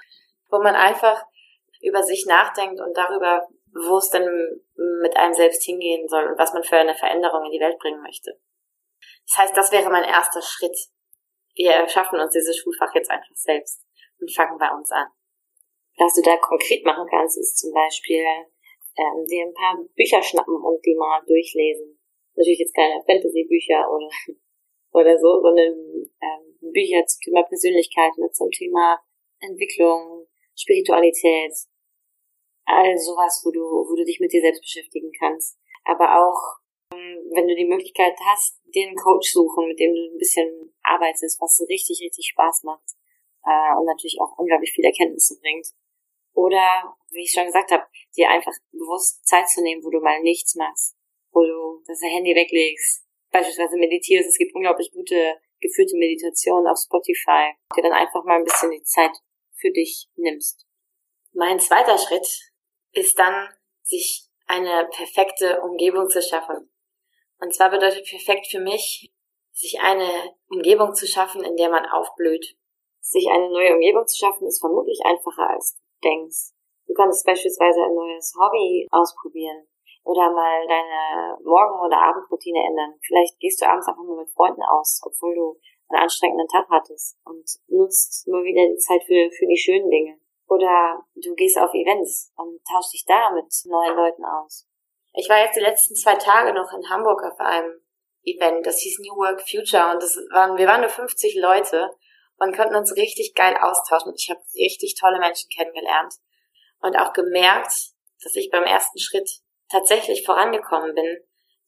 Wo 0.50 0.60
man 0.60 0.76
einfach 0.76 1.24
über 1.82 2.04
sich 2.04 2.26
nachdenkt 2.28 2.80
und 2.82 2.96
darüber, 2.96 3.48
wo 3.74 3.98
es 3.98 4.10
denn 4.10 4.28
mit 5.02 5.16
einem 5.18 5.34
selbst 5.34 5.64
hingehen 5.64 6.08
soll 6.08 6.28
und 6.28 6.38
was 6.38 6.54
man 6.54 6.64
für 6.64 6.78
eine 6.78 6.96
Veränderung 6.96 7.46
in 7.46 7.52
die 7.52 7.60
Welt 7.60 7.80
bringen 7.80 8.02
möchte. 8.02 8.40
Das 9.28 9.38
heißt, 9.38 9.58
das 9.58 9.72
wäre 9.72 9.90
mein 9.90 10.04
erster 10.04 10.42
Schritt. 10.42 10.78
Wir 11.56 11.88
schaffen 11.88 12.20
uns 12.20 12.34
dieses 12.34 12.58
Schulfach 12.58 12.94
jetzt 12.94 13.10
einfach 13.10 13.34
selbst 13.34 13.85
und 14.20 14.34
fangen 14.34 14.58
bei 14.58 14.70
uns 14.72 14.92
an. 14.92 15.08
Was 15.98 16.14
du 16.14 16.22
da 16.22 16.36
konkret 16.38 16.84
machen 16.86 17.08
kannst, 17.10 17.38
ist 17.38 17.58
zum 17.58 17.72
Beispiel 17.72 18.24
ähm, 18.98 19.26
dir 19.28 19.46
ein 19.46 19.54
paar 19.54 19.78
Bücher 19.96 20.22
schnappen 20.22 20.56
und 20.56 20.86
die 20.86 20.96
mal 20.96 21.24
durchlesen. 21.26 21.98
Natürlich 22.36 22.60
jetzt 22.60 22.76
keine 22.76 23.02
Fantasy-Bücher 23.06 23.90
oder, 23.90 24.10
oder 24.92 25.18
so, 25.18 25.40
sondern 25.42 25.72
ähm, 25.72 26.72
Bücher 26.74 27.06
zum 27.06 27.20
Thema 27.24 27.44
Persönlichkeit, 27.44 28.12
ne, 28.18 28.30
zum 28.32 28.50
Thema 28.52 29.00
Entwicklung, 29.40 30.28
Spiritualität, 30.56 31.54
all 32.66 32.98
sowas, 32.98 33.42
wo 33.46 33.52
du, 33.52 33.62
wo 33.62 33.96
du 33.96 34.04
dich 34.04 34.20
mit 34.20 34.34
dir 34.34 34.42
selbst 34.42 34.62
beschäftigen 34.62 35.12
kannst. 35.18 35.58
Aber 35.86 36.20
auch, 36.20 36.60
ähm, 36.94 37.24
wenn 37.32 37.48
du 37.48 37.56
die 37.56 37.68
Möglichkeit 37.68 38.16
hast, 38.26 38.60
einen 38.76 38.96
Coach 38.96 39.32
suchen, 39.32 39.68
mit 39.68 39.80
dem 39.80 39.94
du 39.94 40.12
ein 40.12 40.18
bisschen 40.18 40.74
arbeitest, 40.84 41.40
was 41.40 41.64
richtig, 41.70 42.02
richtig 42.02 42.28
Spaß 42.34 42.64
macht 42.64 42.96
äh, 43.46 43.78
und 43.78 43.86
natürlich 43.86 44.18
auch 44.20 44.38
unglaublich 44.38 44.72
viel 44.74 44.86
Erkenntnisse 44.86 45.40
bringt. 45.40 45.68
Oder, 46.34 46.96
wie 47.12 47.24
ich 47.24 47.32
schon 47.32 47.46
gesagt 47.46 47.72
habe, 47.72 47.86
dir 48.16 48.30
einfach 48.30 48.52
bewusst 48.72 49.26
Zeit 49.26 49.48
zu 49.48 49.62
nehmen, 49.62 49.84
wo 49.84 49.90
du 49.90 50.02
mal 50.02 50.20
nichts 50.22 50.56
machst, 50.56 50.98
wo 51.32 51.42
du 51.42 51.84
das 51.88 52.02
Handy 52.02 52.36
weglegst, 52.36 53.06
beispielsweise 53.32 53.78
meditierst. 53.78 54.28
Es 54.28 54.38
gibt 54.38 54.54
unglaublich 54.54 54.92
gute 54.92 55.40
geführte 55.62 55.96
Meditationen 55.98 56.68
auf 56.68 56.78
Spotify, 56.78 57.54
dir 57.76 57.84
dann 57.84 57.94
einfach 57.94 58.24
mal 58.26 58.38
ein 58.38 58.44
bisschen 58.44 58.72
die 58.72 58.84
Zeit 58.84 59.12
für 59.54 59.72
dich 59.72 60.10
nimmst. 60.16 60.68
Mein 61.34 61.60
zweiter 61.60 61.98
Schritt 61.98 62.28
ist 62.92 63.18
dann, 63.18 63.50
sich 63.82 64.28
eine 64.48 64.88
perfekte 64.92 65.62
Umgebung 65.62 66.10
zu 66.10 66.22
schaffen. 66.22 66.70
Und 67.40 67.54
zwar 67.54 67.70
bedeutet 67.70 68.08
perfekt 68.08 68.48
für 68.48 68.60
mich, 68.60 69.12
sich 69.52 69.80
eine 69.80 70.36
Umgebung 70.50 70.94
zu 70.94 71.08
schaffen, 71.08 71.44
in 71.44 71.56
der 71.56 71.70
man 71.70 71.86
aufblüht, 71.86 72.58
sich 73.06 73.30
eine 73.30 73.50
neue 73.50 73.74
Umgebung 73.76 74.06
zu 74.08 74.18
schaffen, 74.18 74.48
ist 74.48 74.60
vermutlich 74.60 75.00
einfacher 75.06 75.50
als 75.50 75.76
du 75.76 76.10
denkst. 76.10 76.54
Du 76.88 76.94
kannst 76.94 77.26
beispielsweise 77.26 77.84
ein 77.84 77.94
neues 77.94 78.34
Hobby 78.38 78.88
ausprobieren 78.92 79.68
oder 80.04 80.30
mal 80.30 80.66
deine 80.68 81.38
Morgen- 81.44 81.86
oder 81.86 81.98
Abendroutine 81.98 82.60
ändern. 82.66 82.94
Vielleicht 83.02 83.40
gehst 83.40 83.62
du 83.62 83.68
abends 83.68 83.88
einfach 83.88 84.04
nur 84.04 84.18
mit 84.18 84.30
Freunden 84.30 84.62
aus, 84.64 85.02
obwohl 85.04 85.34
du 85.36 85.60
einen 85.90 86.04
anstrengenden 86.04 86.48
Tag 86.48 86.68
hattest 86.70 87.18
und 87.26 87.46
nutzt 87.68 88.28
nur 88.28 88.44
wieder 88.44 88.68
die 88.70 88.78
Zeit 88.78 89.04
für, 89.04 89.30
für 89.32 89.48
die 89.48 89.58
schönen 89.58 89.90
Dinge. 89.90 90.20
Oder 90.48 91.04
du 91.16 91.34
gehst 91.34 91.58
auf 91.58 91.74
Events 91.74 92.32
und 92.38 92.62
tauschst 92.72 92.94
dich 92.94 93.06
da 93.06 93.32
mit 93.32 93.50
neuen 93.66 93.96
Leuten 93.96 94.24
aus. 94.26 94.68
Ich 95.14 95.30
war 95.30 95.40
jetzt 95.40 95.56
die 95.56 95.64
letzten 95.64 95.96
zwei 95.96 96.16
Tage 96.16 96.54
noch 96.54 96.72
in 96.74 96.90
Hamburg 96.90 97.24
auf 97.24 97.40
einem 97.40 97.82
Event, 98.24 98.66
das 98.66 98.80
hieß 98.80 99.00
New 99.00 99.16
Work 99.18 99.42
Future 99.42 99.92
und 99.94 100.02
das 100.02 100.18
waren, 100.32 100.58
wir 100.58 100.68
waren 100.68 100.82
nur 100.82 100.90
50 100.90 101.36
Leute 101.36 101.92
und 102.38 102.56
konnten 102.56 102.76
uns 102.76 102.96
richtig 102.96 103.34
geil 103.36 103.56
austauschen. 103.62 104.14
Ich 104.16 104.30
habe 104.30 104.42
richtig 104.56 104.96
tolle 105.00 105.20
Menschen 105.20 105.50
kennengelernt 105.50 106.14
und 106.80 106.96
auch 106.98 107.14
gemerkt, 107.14 107.74
dass 108.24 108.36
ich 108.36 108.50
beim 108.50 108.64
ersten 108.64 109.00
Schritt 109.00 109.30
tatsächlich 109.70 110.26
vorangekommen 110.26 110.94
bin. 110.94 111.18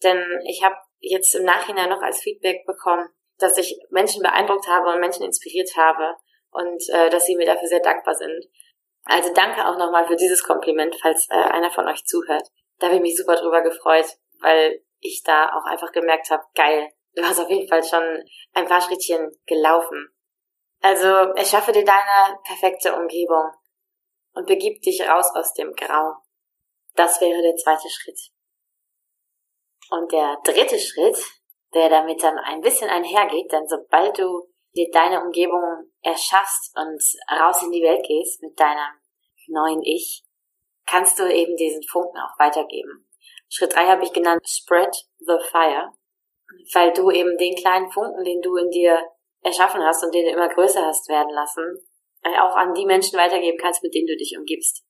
Denn 0.04 0.42
ich 0.46 0.64
habe 0.64 0.76
jetzt 1.00 1.34
im 1.36 1.44
Nachhinein 1.44 1.90
noch 1.90 2.02
als 2.02 2.22
Feedback 2.22 2.66
bekommen, 2.66 3.10
dass 3.38 3.58
ich 3.58 3.80
Menschen 3.90 4.22
beeindruckt 4.22 4.68
habe 4.68 4.90
und 4.92 5.00
Menschen 5.00 5.24
inspiriert 5.24 5.76
habe 5.76 6.16
und 6.52 6.82
äh, 6.90 7.10
dass 7.10 7.26
sie 7.26 7.36
mir 7.36 7.46
dafür 7.46 7.68
sehr 7.68 7.82
dankbar 7.82 8.16
sind. 8.16 8.46
Also 9.06 9.32
danke 9.34 9.66
auch 9.66 9.78
nochmal 9.78 10.08
für 10.08 10.16
dieses 10.16 10.44
Kompliment, 10.44 10.96
falls 11.02 11.28
äh, 11.30 11.36
einer 11.36 11.72
von 11.72 11.88
euch 11.88 12.04
zuhört. 12.06 12.48
Da 12.80 12.88
habe 12.88 12.98
ich 12.98 13.02
mich 13.02 13.18
super 13.18 13.36
drüber 13.36 13.62
gefreut, 13.62 14.08
weil 14.42 14.82
ich 15.00 15.24
da 15.24 15.54
auch 15.56 15.66
einfach 15.66 15.92
gemerkt 15.92 16.30
habe, 16.30 16.44
geil, 16.56 16.90
du 17.14 17.24
hast 17.24 17.40
auf 17.40 17.50
jeden 17.50 17.68
Fall 17.68 17.84
schon 17.84 18.24
ein 18.54 18.68
paar 18.68 18.82
Schrittchen 18.82 19.32
gelaufen. 19.46 20.10
Also 20.82 21.08
erschaffe 21.08 21.72
dir 21.72 21.84
deine 21.84 22.40
perfekte 22.44 22.96
Umgebung 22.96 23.52
und 24.34 24.48
begib 24.48 24.82
dich 24.82 25.02
raus 25.02 25.32
aus 25.36 25.54
dem 25.54 25.74
Grau. 25.74 26.16
Das 26.96 27.20
wäre 27.22 27.42
der 27.42 27.56
zweite 27.56 27.90
Schritt. 27.90 28.20
Und 29.90 30.12
der 30.12 30.38
dritte 30.44 30.80
Schritt, 30.80 31.18
der 31.74 31.90
damit 31.90 32.22
dann 32.22 32.38
ein 32.38 32.62
bisschen 32.62 32.90
einhergeht, 32.90 33.52
denn 33.52 33.68
sobald 33.68 34.18
du 34.18 34.48
dir 34.76 34.90
deine 34.92 35.24
Umgebung 35.24 35.92
erschaffst 36.02 36.76
und 36.76 37.02
raus 37.40 37.64
in 37.64 37.72
die 37.72 37.84
Welt 37.84 38.06
gehst 38.06 38.42
mit 38.42 38.60
deinem 38.60 39.00
neuen 39.48 39.82
Ich, 39.84 40.24
kannst 40.86 41.20
du 41.20 41.24
eben 41.24 41.56
diesen 41.56 41.84
Funken 41.84 42.20
auch 42.20 42.38
weitergeben. 42.40 43.10
Schritt 43.50 43.74
drei 43.74 43.86
habe 43.86 44.04
ich 44.04 44.14
genannt 44.14 44.48
Spread 44.48 44.94
the 45.20 45.38
Fire, 45.52 45.94
weil 46.74 46.94
du 46.94 47.12
eben 47.12 47.38
den 47.38 47.56
kleinen 47.56 47.90
Funken, 47.92 48.24
den 48.24 48.42
du 48.42 48.56
in 48.58 48.70
dir 48.70 49.02
erschaffen 49.42 49.84
hast 49.84 50.04
und 50.04 50.14
den 50.14 50.26
du 50.26 50.32
immer 50.32 50.50
größer 50.50 50.86
hast 50.86 51.08
werden 51.10 51.34
lassen, 51.34 51.78
äh, 52.24 52.40
auch 52.40 52.56
an 52.56 52.74
die 52.74 52.86
Menschen 52.86 53.18
weitergeben 53.18 53.58
kannst, 53.58 53.84
mit 53.84 53.94
denen 53.94 54.08
du 54.08 54.18
dich 54.18 54.36
umgibst. 54.38 54.84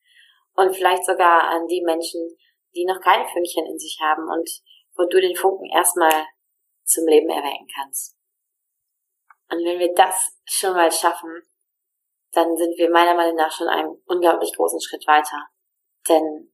Und 0.56 0.76
vielleicht 0.76 1.06
sogar 1.06 1.44
an 1.50 1.68
die 1.68 1.84
Menschen, 1.84 2.36
die 2.76 2.86
noch 2.86 3.00
keine 3.02 3.28
Fünkchen 3.28 3.66
in 3.66 3.78
sich 3.78 3.98
haben 4.02 4.24
und 4.28 4.50
wo 4.96 5.06
du 5.06 5.22
den 5.22 5.36
Funken 5.36 5.70
erstmal 5.70 6.26
zum 6.84 7.06
Leben 7.08 7.30
erwecken 7.30 7.68
kannst. 7.76 8.18
Und 9.50 9.64
wenn 9.64 9.80
wir 9.80 9.94
das 9.94 10.40
schon 10.46 10.74
mal 10.74 10.92
schaffen, 10.92 11.42
dann 12.32 12.56
sind 12.58 12.78
wir 12.78 12.90
meiner 12.90 13.14
Meinung 13.16 13.36
nach 13.36 13.52
schon 13.52 13.68
einen 13.68 14.02
unglaublich 14.06 14.54
großen 14.56 14.82
Schritt 14.82 15.08
weiter. 15.08 15.48
Denn 16.10 16.52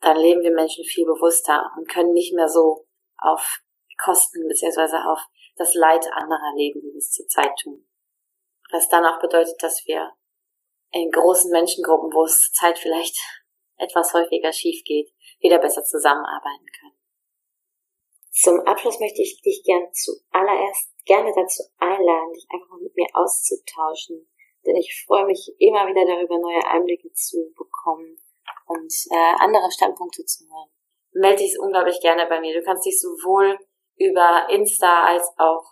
dann 0.00 0.16
leben 0.16 0.42
wir 0.42 0.52
Menschen 0.52 0.84
viel 0.84 1.06
bewusster 1.06 1.70
und 1.76 1.88
können 1.88 2.12
nicht 2.12 2.34
mehr 2.34 2.48
so 2.48 2.86
auf 3.18 3.60
Kosten 4.02 4.46
beziehungsweise 4.48 4.98
auf 4.98 5.20
das 5.56 5.74
Leid 5.74 6.06
anderer 6.12 6.52
leben, 6.56 6.80
wie 6.82 6.92
wir 6.92 6.98
es 6.98 7.10
zurzeit 7.10 7.52
tun. 7.62 7.86
Was 8.70 8.88
dann 8.88 9.04
auch 9.04 9.20
bedeutet, 9.20 9.62
dass 9.62 9.84
wir 9.86 10.12
in 10.90 11.10
großen 11.10 11.50
Menschengruppen, 11.50 12.12
wo 12.12 12.24
es 12.24 12.52
Zeit 12.52 12.78
vielleicht 12.78 13.16
etwas 13.76 14.14
häufiger 14.14 14.52
schief 14.52 14.82
geht, 14.84 15.12
wieder 15.40 15.58
besser 15.58 15.84
zusammenarbeiten 15.84 16.66
können. 16.80 16.98
Zum 18.30 18.60
Abschluss 18.60 18.98
möchte 18.98 19.22
ich 19.22 19.40
dich 19.42 19.62
gern 19.64 19.92
zuallererst 19.92 20.90
gerne 21.04 21.32
dazu 21.34 21.62
einladen, 21.78 22.32
dich 22.32 22.46
einfach 22.50 22.68
mal 22.70 22.80
mit 22.80 22.96
mir 22.96 23.06
auszutauschen. 23.12 24.28
Denn 24.66 24.76
ich 24.76 25.04
freue 25.06 25.26
mich 25.26 25.54
immer 25.58 25.86
wieder 25.86 26.06
darüber, 26.06 26.38
neue 26.38 26.64
Einblicke 26.66 27.12
zu 27.12 27.52
bekommen 27.56 28.18
und 28.66 28.92
äh, 29.10 29.34
andere 29.38 29.70
Standpunkte 29.70 30.24
zu 30.24 30.44
hören. 30.48 30.70
Melde 31.12 31.42
dich 31.42 31.58
unglaublich 31.60 32.00
gerne 32.00 32.26
bei 32.26 32.40
mir. 32.40 32.58
Du 32.58 32.64
kannst 32.64 32.86
dich 32.86 32.98
sowohl 32.98 33.58
über 33.96 34.46
Insta 34.50 35.04
als 35.06 35.32
auch 35.38 35.64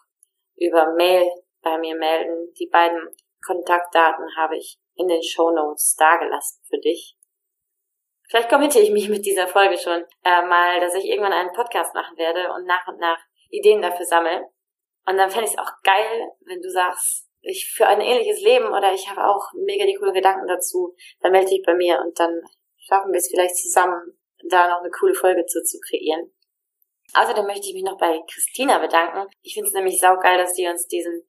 über 0.56 0.92
Mail 0.94 1.28
bei 1.62 1.78
mir 1.78 1.96
melden. 1.96 2.52
Die 2.58 2.68
beiden 2.68 3.08
Kontaktdaten 3.44 4.24
habe 4.36 4.56
ich 4.56 4.78
in 4.94 5.08
den 5.08 5.22
Show 5.22 5.50
Notes 5.50 5.94
dargelassen 5.96 6.62
für 6.68 6.78
dich. 6.78 7.16
Vielleicht 8.28 8.48
kommentiere 8.48 8.84
ich 8.84 8.90
mich 8.90 9.08
mit 9.08 9.26
dieser 9.26 9.46
Folge 9.46 9.76
schon 9.76 10.04
äh, 10.24 10.42
mal, 10.46 10.80
dass 10.80 10.94
ich 10.94 11.04
irgendwann 11.04 11.32
einen 11.32 11.52
Podcast 11.52 11.94
machen 11.94 12.16
werde 12.16 12.52
und 12.54 12.66
nach 12.66 12.86
und 12.88 12.98
nach 12.98 13.18
Ideen 13.50 13.82
dafür 13.82 14.06
sammle. 14.06 14.48
Und 15.06 15.16
dann 15.16 15.30
fände 15.30 15.46
ich 15.46 15.52
es 15.52 15.58
auch 15.58 15.70
geil, 15.82 16.30
wenn 16.46 16.62
du 16.62 16.70
sagst, 16.70 17.28
ich 17.42 17.70
für 17.74 17.86
ein 17.86 18.00
ähnliches 18.00 18.40
Leben 18.40 18.68
oder 18.68 18.92
ich 18.92 19.10
habe 19.10 19.26
auch 19.26 19.52
mega 19.54 19.84
die 19.84 19.96
coolen 19.96 20.14
Gedanken 20.14 20.46
dazu, 20.46 20.94
dann 21.20 21.32
melde 21.32 21.50
dich 21.50 21.62
bei 21.66 21.74
mir 21.74 22.00
und 22.00 22.18
dann 22.18 22.40
schaffen 22.78 23.12
wir 23.12 23.18
es 23.18 23.28
vielleicht 23.28 23.56
zusammen, 23.56 24.18
da 24.48 24.68
noch 24.68 24.80
eine 24.80 24.90
coole 24.90 25.14
Folge 25.14 25.44
zu, 25.46 25.62
zu 25.62 25.78
kreieren. 25.80 26.32
Außerdem 27.14 27.46
möchte 27.46 27.68
ich 27.68 27.74
mich 27.74 27.84
noch 27.84 27.98
bei 27.98 28.20
Christina 28.32 28.78
bedanken. 28.78 29.28
Ich 29.42 29.54
finde 29.54 29.68
es 29.68 29.74
nämlich 29.74 30.00
saugeil, 30.00 30.38
dass 30.38 30.54
sie 30.54 30.66
uns 30.66 30.86
diesen 30.86 31.22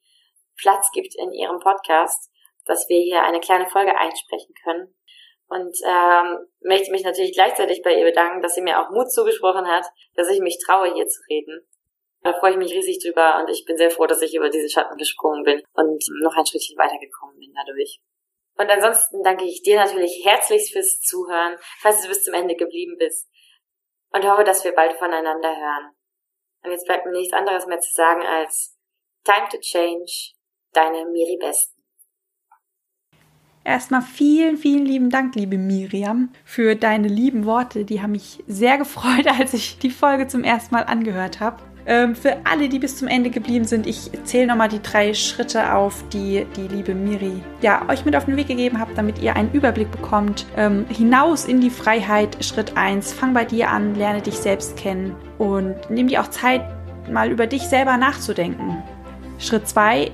Platz 0.58 0.92
gibt 0.94 1.16
in 1.16 1.32
ihrem 1.34 1.60
Podcast, 1.60 2.32
dass 2.66 2.88
wir 2.88 3.02
hier 3.02 3.24
eine 3.24 3.40
kleine 3.40 3.68
Folge 3.68 3.98
einsprechen 3.98 4.54
können. 4.64 4.94
Und 5.48 5.78
ähm, 5.86 6.48
möchte 6.62 6.92
mich 6.92 7.04
natürlich 7.04 7.34
gleichzeitig 7.34 7.82
bei 7.84 7.96
ihr 7.96 8.06
bedanken, 8.06 8.42
dass 8.42 8.56
sie 8.56 8.62
mir 8.62 8.80
auch 8.80 8.90
Mut 8.92 9.12
zugesprochen 9.12 9.68
hat, 9.68 9.86
dass 10.16 10.30
ich 10.30 10.40
mich 10.40 10.58
traue, 10.66 10.94
hier 10.94 11.06
zu 11.06 11.22
reden. 11.30 11.68
Da 12.22 12.34
freue 12.34 12.52
ich 12.52 12.58
mich 12.58 12.74
riesig 12.74 13.00
drüber 13.04 13.40
und 13.40 13.50
ich 13.50 13.66
bin 13.66 13.76
sehr 13.76 13.92
froh, 13.92 14.08
dass 14.08 14.22
ich 14.22 14.34
über 14.34 14.50
diesen 14.50 14.70
Schatten 14.70 14.98
gesprungen 14.98 15.44
bin 15.44 15.62
und 15.74 16.04
noch 16.22 16.36
ein 16.38 16.46
Schrittchen 16.46 16.78
weitergekommen 16.78 17.38
bin 17.38 17.54
dadurch. 17.54 18.00
Und 18.56 18.70
ansonsten 18.70 19.22
danke 19.24 19.44
ich 19.44 19.62
dir 19.62 19.76
natürlich 19.76 20.24
herzlichst 20.24 20.72
fürs 20.72 21.02
Zuhören, 21.02 21.58
falls 21.82 22.02
du 22.02 22.08
bis 22.08 22.24
zum 22.24 22.34
Ende 22.34 22.56
geblieben 22.56 22.96
bist 22.98 23.28
und 24.14 24.24
hoffe, 24.26 24.44
dass 24.44 24.64
wir 24.64 24.74
bald 24.74 24.94
voneinander 24.94 25.50
hören. 25.50 25.92
Und 26.64 26.72
jetzt 26.72 26.86
bleibt 26.86 27.06
mir 27.06 27.12
nichts 27.12 27.34
anderes 27.34 27.66
mehr 27.68 27.80
zu 27.80 27.94
sagen 27.94 28.22
als 28.22 28.78
Time 29.24 29.48
to 29.50 29.58
Change, 29.60 30.34
deine 30.72 31.06
Miri 31.06 31.38
Besten. 31.38 31.82
Erstmal 33.66 34.02
vielen, 34.02 34.58
vielen 34.58 34.86
lieben 34.86 35.10
Dank, 35.10 35.36
liebe 35.36 35.58
Miriam, 35.58 36.34
für 36.44 36.76
deine 36.76 37.08
lieben 37.08 37.46
Worte. 37.46 37.86
Die 37.86 38.02
haben 38.02 38.12
mich 38.12 38.44
sehr 38.46 38.78
gefreut, 38.78 39.28
als 39.40 39.54
ich 39.54 39.80
die 39.80 39.92
Folge 39.92 40.28
zum 40.28 40.44
ersten 40.44 40.76
Mal 40.76 40.84
angehört 40.84 41.40
habe. 41.40 41.64
Ähm, 41.86 42.16
für 42.16 42.38
alle, 42.46 42.70
die 42.70 42.80
bis 42.80 42.98
zum 42.98 43.08
Ende 43.08 43.30
geblieben 43.30 43.66
sind, 43.66 43.88
ich 43.88 44.10
zähle 44.24 44.48
nochmal 44.48 44.70
die 44.70 44.82
drei 44.82 45.14
Schritte 45.14 45.74
auf, 45.74 46.04
die 46.14 46.46
die 46.56 46.68
liebe 46.68 46.96
Miri 46.96 47.42
ja, 47.62 47.88
euch 47.90 48.06
mit 48.06 48.16
auf 48.16 48.26
den 48.26 48.38
Weg 48.38 48.48
gegeben 48.48 48.80
hat, 48.80 48.88
damit 48.96 49.20
ihr 49.20 49.36
einen 49.36 49.52
Überblick 49.52 49.92
bekommt. 49.92 50.46
Ähm, 50.56 50.86
hinaus 50.90 51.46
in 51.46 51.60
die 51.60 51.70
Freiheit, 51.70 52.44
Schritt 52.44 52.78
1, 52.78 53.12
fang 53.14 53.34
bei 53.34 53.44
dir 53.44 53.70
an, 53.70 53.96
lerne 53.96 54.22
dich 54.22 54.36
selbst 54.36 54.78
kennen 54.78 55.16
und 55.38 55.76
nimm 55.90 56.08
dir 56.08 56.22
auch 56.22 56.30
Zeit, 56.30 56.62
mal 57.12 57.30
über 57.30 57.48
dich 57.48 57.64
selber 57.64 57.98
nachzudenken. 57.98 58.82
Schritt 59.40 59.68
2, 59.68 60.12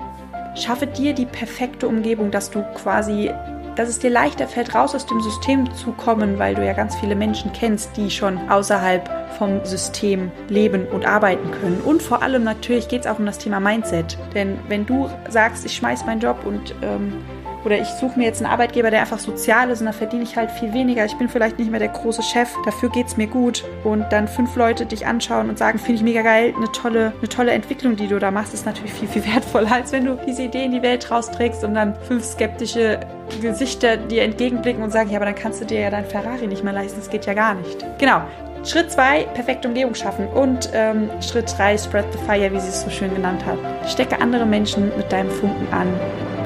schaffe 0.56 0.88
dir 0.88 1.14
die 1.14 1.28
perfekte 1.28 1.88
Umgebung, 1.88 2.32
dass 2.32 2.50
du 2.50 2.64
quasi 2.76 3.32
dass 3.80 3.88
es 3.88 3.98
dir 3.98 4.10
leichter 4.10 4.46
fällt, 4.46 4.76
raus 4.76 4.94
aus 4.94 5.06
dem 5.06 5.22
System 5.22 5.74
zu 5.74 5.94
kommen, 5.94 6.38
weil 6.38 6.54
du 6.54 6.66
ja 6.66 6.74
ganz 6.74 6.98
viele 6.98 7.16
Menschen 7.16 7.54
kennst, 7.54 7.96
die 7.96 8.12
schon 8.12 8.38
außerhalb 8.50 9.10
vom 9.38 9.64
System 9.64 10.32
leben 10.50 10.86
und 10.86 11.06
arbeiten 11.06 11.50
können. 11.62 11.80
Und 11.86 12.02
vor 12.02 12.22
allem 12.22 12.44
natürlich 12.44 12.90
geht 12.90 13.02
es 13.02 13.08
auch 13.08 13.20
um 13.20 13.26
das 13.26 13.38
Thema 13.38 13.62
Mindset. 13.62 14.18
Denn 14.36 14.60
wenn 14.68 14.86
du 14.86 15.10
sagst, 15.30 15.66
ich 15.66 15.78
schmeiß 15.78 16.06
meinen 16.06 16.20
Job 16.20 16.46
und 16.46 16.76
ähm, 16.82 17.24
oder 17.66 17.80
ich 17.80 17.88
suche 17.88 18.18
mir 18.18 18.26
jetzt 18.26 18.42
einen 18.42 18.52
Arbeitgeber, 18.52 18.92
der 18.92 19.02
einfach 19.02 19.20
sozial 19.20 19.70
ist 19.70 19.80
und 19.80 19.88
da 19.88 19.92
verdiene 19.92 20.24
ich 20.24 20.38
halt 20.38 20.52
viel 20.52 20.74
weniger. 20.74 21.06
Ich 21.06 21.18
bin 21.18 21.30
vielleicht 21.30 21.60
nicht 21.60 21.72
mehr 21.72 21.80
der 21.80 21.90
große 21.90 22.24
Chef, 22.24 22.50
dafür 22.66 22.90
geht 22.90 23.08
es 23.08 23.18
mir 23.18 23.28
gut. 23.28 23.64
Und 23.84 24.06
dann 24.12 24.28
fünf 24.28 24.56
Leute 24.56 24.86
dich 24.86 25.06
anschauen 25.06 25.50
und 25.50 25.58
sagen, 25.58 25.80
finde 25.80 25.96
ich 25.96 26.04
mega 26.04 26.22
geil, 26.22 26.54
eine 26.56 26.72
tolle, 26.72 27.14
eine 27.18 27.30
tolle 27.30 27.52
Entwicklung, 27.52 27.96
die 27.96 28.08
du 28.08 28.20
da 28.20 28.32
machst, 28.32 28.54
ist 28.54 28.66
natürlich 28.66 28.94
viel, 28.94 29.08
viel 29.08 29.26
wertvoller, 29.34 29.72
als 29.72 29.92
wenn 29.92 30.06
du 30.06 30.18
diese 30.28 30.44
Idee 30.44 30.66
in 30.66 30.72
die 30.72 30.82
Welt 30.82 31.10
rausträgst 31.10 31.64
und 31.64 31.74
dann 31.74 31.96
fünf 32.08 32.24
skeptische 32.24 33.00
Gesichter 33.42 33.98
dir 33.98 34.24
entgegenblicken 34.24 34.82
und 34.82 34.92
sagen, 34.92 35.10
ja, 35.10 35.18
aber 35.18 35.26
dann 35.26 35.36
kannst 35.36 35.62
du 35.62 35.66
dir 35.66 35.82
ja 35.82 35.90
dein 35.90 36.06
Ferrari 36.06 36.48
nicht 36.48 36.64
mehr 36.64 36.74
leisten, 36.74 37.00
das 37.00 37.10
geht 37.10 37.26
ja 37.26 37.34
gar 37.34 37.54
nicht. 37.54 37.86
Genau. 38.00 38.22
Schritt 38.66 38.92
2, 38.92 39.24
perfekte 39.34 39.70
Umgebung 39.70 39.96
schaffen. 39.96 40.28
Und 40.28 40.70
ähm, 40.74 41.10
Schritt 41.22 41.54
3, 41.58 41.78
spread 41.78 42.06
the 42.12 42.20
fire, 42.26 42.52
wie 42.52 42.60
sie 42.60 42.68
es 42.68 42.82
so 42.82 42.90
schön 42.90 43.14
genannt 43.14 43.46
hat. 43.46 43.58
Stecke 43.90 44.20
andere 44.20 44.46
Menschen 44.46 44.92
mit 44.98 45.12
deinem 45.12 45.30
Funken 45.30 45.72
an 45.72 45.88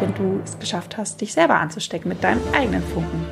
wenn 0.03 0.13
du 0.15 0.41
es 0.43 0.59
geschafft 0.59 0.97
hast, 0.97 1.21
dich 1.21 1.33
selber 1.33 1.55
anzustecken 1.55 2.09
mit 2.09 2.23
deinem 2.23 2.41
eigenen 2.53 2.83
Funken. 2.83 3.25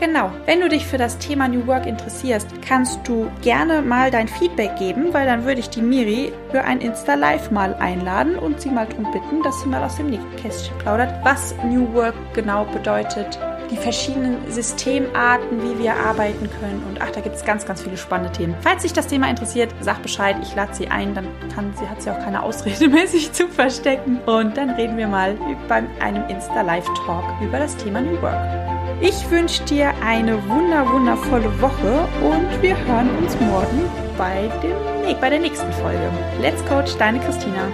Genau, 0.00 0.30
wenn 0.44 0.60
du 0.60 0.68
dich 0.68 0.84
für 0.84 0.98
das 0.98 1.16
Thema 1.18 1.48
New 1.48 1.66
Work 1.66 1.86
interessierst, 1.86 2.48
kannst 2.60 2.98
du 3.08 3.30
gerne 3.40 3.80
mal 3.80 4.10
dein 4.10 4.28
Feedback 4.28 4.76
geben, 4.76 5.14
weil 5.14 5.24
dann 5.24 5.46
würde 5.46 5.60
ich 5.60 5.70
die 5.70 5.80
Miri 5.80 6.32
für 6.50 6.62
ein 6.62 6.80
Insta 6.80 7.14
Live 7.14 7.50
mal 7.50 7.74
einladen 7.74 8.36
und 8.36 8.60
sie 8.60 8.68
mal 8.68 8.86
darum 8.86 9.10
bitten, 9.10 9.42
dass 9.42 9.62
sie 9.62 9.68
mal 9.68 9.82
aus 9.82 9.96
dem 9.96 10.10
Nähkästchen 10.10 10.76
plaudert, 10.78 11.14
was 11.24 11.54
New 11.64 11.94
Work 11.94 12.14
genau 12.34 12.66
bedeutet, 12.66 13.38
die 13.70 13.76
verschiedenen 13.76 14.50
Systemarten, 14.50 15.62
wie 15.62 15.82
wir 15.82 15.94
arbeiten 15.94 16.48
können. 16.60 16.82
Und 16.88 17.00
ach, 17.00 17.10
da 17.10 17.20
gibt 17.20 17.36
es 17.36 17.44
ganz, 17.44 17.66
ganz 17.66 17.82
viele 17.82 17.96
spannende 17.96 18.32
Themen. 18.32 18.54
Falls 18.60 18.82
sich 18.82 18.92
das 18.92 19.06
Thema 19.06 19.28
interessiert, 19.28 19.74
sag 19.80 20.02
Bescheid, 20.02 20.36
ich 20.42 20.54
lade 20.54 20.74
sie 20.74 20.88
ein, 20.88 21.14
dann 21.14 21.26
kann 21.54 21.72
sie, 21.78 21.88
hat 21.88 22.02
sie 22.02 22.10
auch 22.10 22.18
keine 22.18 22.42
Ausrede 22.42 22.88
mehr, 22.88 23.06
sich 23.06 23.32
zu 23.32 23.48
verstecken. 23.48 24.20
Und 24.26 24.56
dann 24.56 24.70
reden 24.70 24.96
wir 24.96 25.08
mal 25.08 25.36
bei 25.68 25.82
einem 26.00 26.28
Insta-Live-Talk 26.28 27.24
über 27.42 27.58
das 27.58 27.76
Thema 27.76 28.00
New 28.00 28.20
Work. 28.22 28.66
Ich 29.00 29.30
wünsche 29.30 29.62
dir 29.64 29.92
eine 30.02 30.42
wunder, 30.48 30.90
wundervolle 30.90 31.60
Woche 31.60 32.08
und 32.22 32.62
wir 32.62 32.76
hören 32.86 33.10
uns 33.18 33.38
morgen 33.40 33.82
bei, 34.16 34.50
dem, 34.62 35.20
bei 35.20 35.28
der 35.28 35.38
nächsten 35.38 35.70
Folge. 35.74 36.10
Let's 36.40 36.64
Coach, 36.64 36.96
deine 36.96 37.20
Christina. 37.20 37.68